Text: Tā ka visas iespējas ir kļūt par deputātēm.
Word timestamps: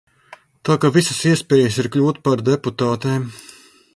Tā 0.69 0.77
ka 0.85 0.89
visas 0.95 1.19
iespējas 1.33 1.77
ir 1.83 1.91
kļūt 1.97 2.19
par 2.29 2.45
deputātēm. 2.49 3.31